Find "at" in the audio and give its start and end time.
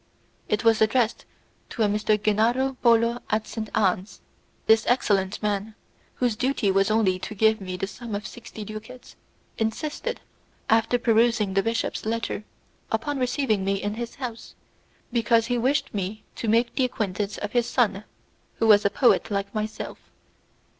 3.29-3.45